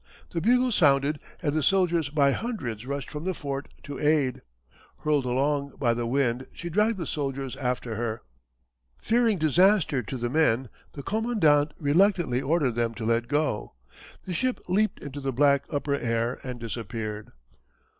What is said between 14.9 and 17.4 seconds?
into the black upper air and disappeared.